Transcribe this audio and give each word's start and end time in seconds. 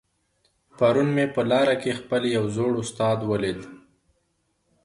پرون 0.77 1.07
مي 1.15 1.25
په 1.35 1.41
لاره 1.49 1.75
کي 1.81 1.91
خپل 1.99 2.21
یو 2.35 2.43
زوړ 2.55 2.71
استاد 2.83 3.19
ولیدی. 3.29 3.67